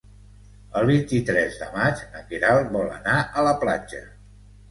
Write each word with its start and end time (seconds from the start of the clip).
El 0.79 0.87
vint-i-tres 0.89 1.59
de 1.63 1.67
maig 1.75 2.01
na 2.15 2.23
Queralt 2.31 2.73
vol 2.77 2.89
anar 2.97 3.21
a 3.43 3.47
la 3.49 3.55
platja. 3.65 4.01